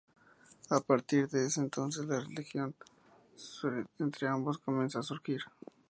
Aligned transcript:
A 0.71 0.79
partir 0.79 1.27
de 1.29 1.45
ese 1.45 1.59
entonces, 1.61 2.07
la 2.07 2.21
relación 2.21 2.73
entre 3.99 4.27
ambos 4.27 4.57
comienza 4.57 4.97
a 4.97 5.03
surgir. 5.03 5.41